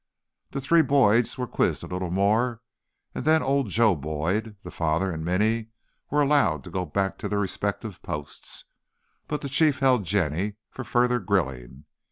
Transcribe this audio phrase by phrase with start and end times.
[0.49, 2.63] The three Boyds were quizzed a little more
[3.13, 5.67] and then old Joe Boyd, the father, and Minny
[6.09, 8.65] were allowed to go back to their respective posts,
[9.27, 11.85] but the Chief held Jenny for further grilling.